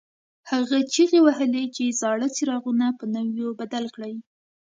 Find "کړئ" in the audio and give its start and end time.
3.95-4.15